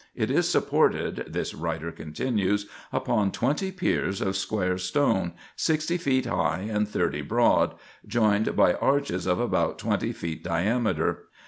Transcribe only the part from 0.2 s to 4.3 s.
is supported," this writer continues, "upon twenty piers